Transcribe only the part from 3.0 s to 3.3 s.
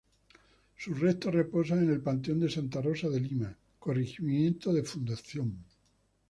de